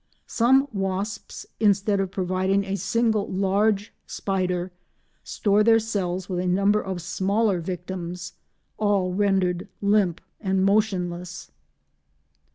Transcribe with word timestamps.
Some 0.25 0.67
wasps, 0.73 1.45
instead 1.59 1.99
of 1.99 2.09
providing 2.09 2.63
a 2.63 2.75
single 2.75 3.27
large 3.31 3.93
spider, 4.07 4.71
store 5.23 5.63
their 5.63 5.77
cells 5.77 6.27
with 6.27 6.39
a 6.39 6.47
number 6.47 6.81
of 6.81 7.03
smaller 7.03 7.59
victims, 7.59 8.33
all 8.79 9.13
rendered 9.13 9.67
limp 9.79 10.19
and 10.39 10.65
motionless. 10.65 11.51